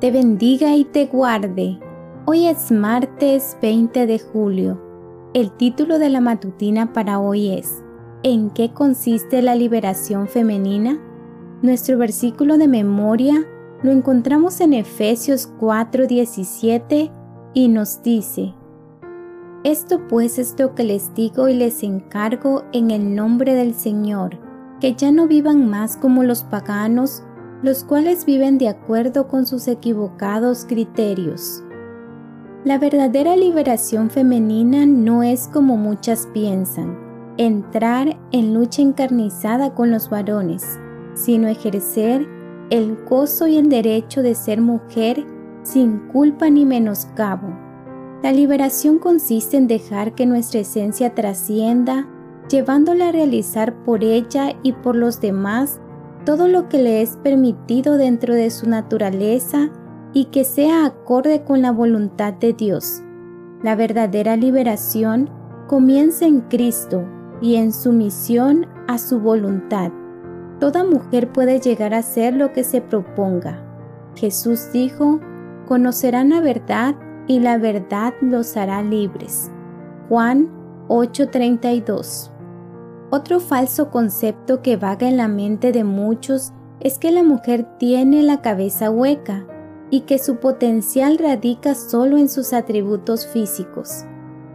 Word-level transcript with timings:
te 0.00 0.12
bendiga 0.12 0.76
y 0.76 0.84
te 0.84 1.06
guarde. 1.06 1.78
Hoy 2.24 2.46
es 2.46 2.70
martes 2.70 3.56
20 3.60 4.06
de 4.06 4.18
julio. 4.20 4.80
El 5.34 5.50
título 5.50 5.98
de 5.98 6.08
la 6.08 6.20
matutina 6.20 6.92
para 6.92 7.18
hoy 7.18 7.50
es 7.50 7.82
¿En 8.22 8.50
qué 8.50 8.72
consiste 8.72 9.42
la 9.42 9.56
liberación 9.56 10.28
femenina? 10.28 11.00
Nuestro 11.62 11.98
versículo 11.98 12.58
de 12.58 12.68
memoria 12.68 13.44
lo 13.82 13.90
encontramos 13.90 14.60
en 14.60 14.72
Efesios 14.72 15.52
4:17 15.58 17.10
y 17.54 17.66
nos 17.66 18.00
dice, 18.02 18.54
Esto 19.64 20.06
pues 20.06 20.38
es 20.38 20.54
lo 20.60 20.76
que 20.76 20.84
les 20.84 21.12
digo 21.14 21.48
y 21.48 21.54
les 21.54 21.82
encargo 21.82 22.62
en 22.72 22.92
el 22.92 23.16
nombre 23.16 23.54
del 23.54 23.74
Señor, 23.74 24.38
que 24.80 24.94
ya 24.94 25.10
no 25.10 25.26
vivan 25.26 25.68
más 25.68 25.96
como 25.96 26.22
los 26.22 26.44
paganos, 26.44 27.24
los 27.62 27.82
cuales 27.84 28.24
viven 28.24 28.58
de 28.58 28.68
acuerdo 28.68 29.26
con 29.28 29.46
sus 29.46 29.66
equivocados 29.66 30.64
criterios. 30.64 31.62
La 32.64 32.78
verdadera 32.78 33.36
liberación 33.36 34.10
femenina 34.10 34.86
no 34.86 35.22
es 35.22 35.48
como 35.48 35.76
muchas 35.76 36.28
piensan, 36.32 36.98
entrar 37.36 38.16
en 38.30 38.54
lucha 38.54 38.82
encarnizada 38.82 39.74
con 39.74 39.90
los 39.90 40.10
varones, 40.10 40.78
sino 41.14 41.48
ejercer 41.48 42.26
el 42.70 42.96
gozo 43.08 43.46
y 43.46 43.56
el 43.56 43.68
derecho 43.68 44.22
de 44.22 44.34
ser 44.34 44.60
mujer 44.60 45.24
sin 45.62 45.98
culpa 46.08 46.50
ni 46.50 46.64
menoscabo. 46.64 47.48
La 48.22 48.32
liberación 48.32 48.98
consiste 48.98 49.56
en 49.56 49.68
dejar 49.68 50.14
que 50.14 50.26
nuestra 50.26 50.60
esencia 50.60 51.14
trascienda, 51.14 52.08
llevándola 52.50 53.08
a 53.08 53.12
realizar 53.12 53.74
por 53.84 54.02
ella 54.02 54.56
y 54.62 54.72
por 54.72 54.96
los 54.96 55.20
demás 55.20 55.80
todo 56.24 56.48
lo 56.48 56.68
que 56.68 56.78
le 56.78 57.02
es 57.02 57.16
permitido 57.16 57.96
dentro 57.96 58.34
de 58.34 58.50
su 58.50 58.68
naturaleza 58.68 59.70
y 60.12 60.26
que 60.26 60.44
sea 60.44 60.86
acorde 60.86 61.42
con 61.42 61.62
la 61.62 61.72
voluntad 61.72 62.34
de 62.34 62.52
Dios. 62.52 63.02
La 63.62 63.74
verdadera 63.76 64.36
liberación 64.36 65.30
comienza 65.66 66.26
en 66.26 66.40
Cristo 66.42 67.04
y 67.40 67.56
en 67.56 67.72
sumisión 67.72 68.66
a 68.86 68.98
su 68.98 69.20
voluntad. 69.20 69.92
Toda 70.60 70.84
mujer 70.84 71.32
puede 71.32 71.60
llegar 71.60 71.94
a 71.94 72.02
ser 72.02 72.34
lo 72.34 72.52
que 72.52 72.64
se 72.64 72.80
proponga. 72.80 73.62
Jesús 74.16 74.72
dijo, 74.72 75.20
conocerán 75.66 76.30
la 76.30 76.40
verdad 76.40 76.96
y 77.26 77.40
la 77.40 77.58
verdad 77.58 78.14
los 78.20 78.56
hará 78.56 78.82
libres. 78.82 79.50
Juan 80.08 80.48
8:32 80.88 82.30
otro 83.10 83.40
falso 83.40 83.90
concepto 83.90 84.62
que 84.62 84.76
vaga 84.76 85.08
en 85.08 85.16
la 85.16 85.28
mente 85.28 85.72
de 85.72 85.84
muchos 85.84 86.52
es 86.80 86.98
que 86.98 87.10
la 87.10 87.22
mujer 87.22 87.66
tiene 87.78 88.22
la 88.22 88.40
cabeza 88.40 88.90
hueca 88.90 89.46
y 89.90 90.02
que 90.02 90.18
su 90.18 90.36
potencial 90.36 91.18
radica 91.18 91.74
solo 91.74 92.18
en 92.18 92.28
sus 92.28 92.52
atributos 92.52 93.26
físicos. 93.26 94.04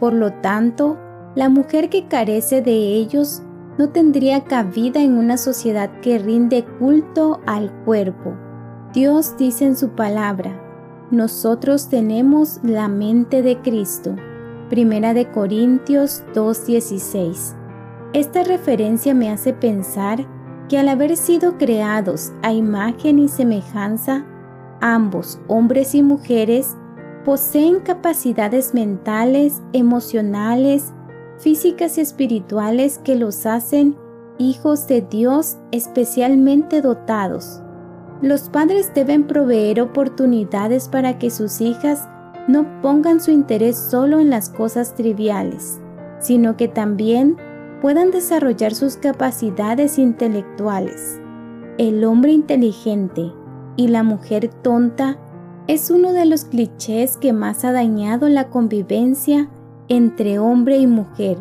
Por 0.00 0.12
lo 0.12 0.32
tanto, 0.40 0.98
la 1.34 1.48
mujer 1.48 1.88
que 1.88 2.08
carece 2.08 2.62
de 2.62 2.72
ellos 2.72 3.42
no 3.78 3.90
tendría 3.90 4.44
cabida 4.44 5.00
en 5.00 5.16
una 5.16 5.36
sociedad 5.36 5.90
que 6.00 6.18
rinde 6.18 6.64
culto 6.78 7.40
al 7.46 7.72
cuerpo. 7.84 8.34
Dios 8.92 9.36
dice 9.38 9.64
en 9.64 9.76
su 9.76 9.90
palabra, 9.90 10.60
nosotros 11.10 11.88
tenemos 11.88 12.60
la 12.62 12.88
mente 12.88 13.42
de 13.42 13.60
Cristo. 13.60 14.16
Primera 14.68 15.14
de 15.14 15.30
Corintios 15.30 16.24
2:16. 16.34 17.59
Esta 18.12 18.42
referencia 18.42 19.14
me 19.14 19.30
hace 19.30 19.52
pensar 19.52 20.26
que 20.68 20.78
al 20.78 20.88
haber 20.88 21.16
sido 21.16 21.58
creados 21.58 22.32
a 22.42 22.52
imagen 22.52 23.20
y 23.20 23.28
semejanza, 23.28 24.26
ambos, 24.80 25.40
hombres 25.46 25.94
y 25.94 26.02
mujeres, 26.02 26.76
poseen 27.24 27.78
capacidades 27.78 28.74
mentales, 28.74 29.62
emocionales, 29.72 30.92
físicas 31.38 31.98
y 31.98 32.00
espirituales 32.00 32.98
que 32.98 33.14
los 33.14 33.46
hacen 33.46 33.96
hijos 34.38 34.88
de 34.88 35.02
Dios 35.02 35.58
especialmente 35.70 36.82
dotados. 36.82 37.62
Los 38.22 38.48
padres 38.48 38.92
deben 38.92 39.28
proveer 39.28 39.80
oportunidades 39.80 40.88
para 40.88 41.16
que 41.18 41.30
sus 41.30 41.60
hijas 41.60 42.08
no 42.48 42.80
pongan 42.82 43.20
su 43.20 43.30
interés 43.30 43.76
solo 43.76 44.18
en 44.18 44.30
las 44.30 44.48
cosas 44.48 44.94
triviales, 44.94 45.80
sino 46.18 46.56
que 46.56 46.66
también 46.66 47.36
puedan 47.80 48.10
desarrollar 48.10 48.74
sus 48.74 48.96
capacidades 48.96 49.98
intelectuales. 49.98 51.20
El 51.78 52.04
hombre 52.04 52.32
inteligente 52.32 53.32
y 53.76 53.88
la 53.88 54.02
mujer 54.02 54.48
tonta 54.48 55.18
es 55.66 55.90
uno 55.90 56.12
de 56.12 56.26
los 56.26 56.44
clichés 56.44 57.16
que 57.16 57.32
más 57.32 57.64
ha 57.64 57.72
dañado 57.72 58.28
la 58.28 58.48
convivencia 58.48 59.48
entre 59.88 60.38
hombre 60.38 60.78
y 60.78 60.86
mujer. 60.86 61.38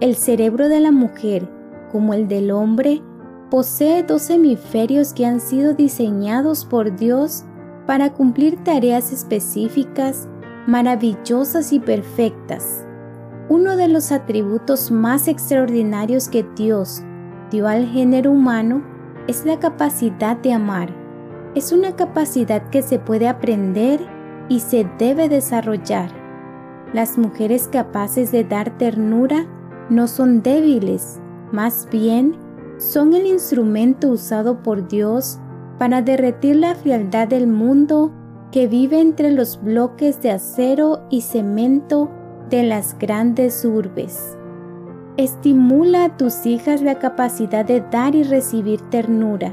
El 0.00 0.16
cerebro 0.16 0.68
de 0.68 0.80
la 0.80 0.90
mujer, 0.90 1.48
como 1.92 2.14
el 2.14 2.28
del 2.28 2.50
hombre, 2.50 3.02
posee 3.50 4.02
dos 4.02 4.30
hemisferios 4.30 5.12
que 5.12 5.26
han 5.26 5.40
sido 5.40 5.74
diseñados 5.74 6.64
por 6.64 6.96
Dios 6.96 7.44
para 7.86 8.12
cumplir 8.12 8.62
tareas 8.64 9.12
específicas, 9.12 10.28
maravillosas 10.66 11.72
y 11.72 11.80
perfectas. 11.80 12.87
Uno 13.50 13.78
de 13.78 13.88
los 13.88 14.12
atributos 14.12 14.90
más 14.90 15.26
extraordinarios 15.26 16.28
que 16.28 16.44
Dios 16.54 17.02
dio 17.50 17.66
al 17.66 17.86
género 17.86 18.32
humano 18.32 18.82
es 19.26 19.46
la 19.46 19.58
capacidad 19.58 20.36
de 20.36 20.52
amar. 20.52 20.94
Es 21.54 21.72
una 21.72 21.96
capacidad 21.96 22.68
que 22.68 22.82
se 22.82 22.98
puede 22.98 23.26
aprender 23.26 24.00
y 24.50 24.60
se 24.60 24.86
debe 24.98 25.30
desarrollar. 25.30 26.10
Las 26.92 27.16
mujeres 27.16 27.68
capaces 27.68 28.32
de 28.32 28.44
dar 28.44 28.76
ternura 28.76 29.46
no 29.88 30.08
son 30.08 30.42
débiles, 30.42 31.18
más 31.50 31.88
bien 31.90 32.36
son 32.76 33.14
el 33.14 33.26
instrumento 33.26 34.08
usado 34.08 34.62
por 34.62 34.88
Dios 34.88 35.38
para 35.78 36.02
derretir 36.02 36.56
la 36.56 36.74
frialdad 36.74 37.28
del 37.28 37.46
mundo 37.46 38.12
que 38.52 38.68
vive 38.68 39.00
entre 39.00 39.30
los 39.30 39.62
bloques 39.62 40.20
de 40.20 40.32
acero 40.32 41.06
y 41.08 41.22
cemento 41.22 42.10
de 42.50 42.62
las 42.62 42.98
grandes 42.98 43.64
urbes. 43.64 44.36
Estimula 45.16 46.04
a 46.04 46.16
tus 46.16 46.46
hijas 46.46 46.80
la 46.80 46.98
capacidad 46.98 47.64
de 47.64 47.80
dar 47.80 48.14
y 48.14 48.22
recibir 48.22 48.80
ternura, 48.82 49.52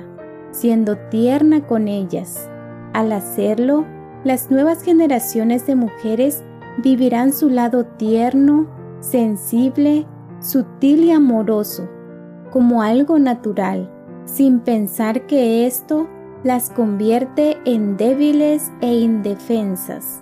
siendo 0.52 0.98
tierna 1.10 1.66
con 1.66 1.88
ellas. 1.88 2.50
Al 2.94 3.12
hacerlo, 3.12 3.86
las 4.24 4.52
nuevas 4.52 4.84
generaciones 4.84 5.66
de 5.66 5.76
mujeres 5.76 6.44
vivirán 6.84 7.34
su 7.34 7.50
lado 7.50 7.86
tierno, 7.86 8.68
sensible, 9.00 10.06
sutil 10.40 11.06
y 11.06 11.12
amoroso, 11.12 11.90
como 12.52 12.82
algo 12.82 13.20
natural, 13.20 13.92
sin 14.26 14.60
pensar 14.60 15.26
que 15.28 15.66
esto 15.66 16.08
las 16.44 16.70
convierte 16.70 17.58
en 17.66 17.98
débiles 17.98 18.72
e 18.82 18.94
indefensas. 18.94 20.22